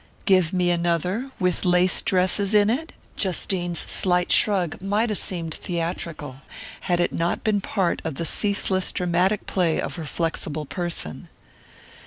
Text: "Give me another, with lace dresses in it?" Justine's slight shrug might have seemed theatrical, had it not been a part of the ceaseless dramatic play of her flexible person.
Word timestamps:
"Give 0.25 0.51
me 0.51 0.71
another, 0.71 1.29
with 1.39 1.63
lace 1.63 2.01
dresses 2.01 2.55
in 2.55 2.71
it?" 2.71 2.93
Justine's 3.17 3.77
slight 3.77 4.31
shrug 4.31 4.81
might 4.81 5.09
have 5.09 5.19
seemed 5.19 5.53
theatrical, 5.53 6.37
had 6.79 6.99
it 6.99 7.11
not 7.13 7.43
been 7.43 7.57
a 7.57 7.61
part 7.61 8.01
of 8.03 8.15
the 8.15 8.25
ceaseless 8.25 8.91
dramatic 8.91 9.45
play 9.45 9.79
of 9.79 9.97
her 9.97 10.05
flexible 10.05 10.65
person. 10.65 11.29